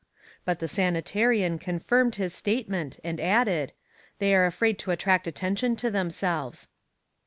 [0.45, 3.71] But the sanitarian confirmed his statement and added:
[4.17, 6.67] they are afraid to attract attention to themselves.